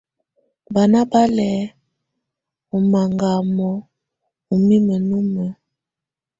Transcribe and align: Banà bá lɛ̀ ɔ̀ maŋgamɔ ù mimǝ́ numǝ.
Banà 0.73 0.99
bá 1.11 1.21
lɛ̀ 1.35 1.55
ɔ̀ 2.75 2.79
maŋgamɔ 2.91 3.69
ù 4.51 4.55
mimǝ́ 4.65 4.99
numǝ. 5.07 5.43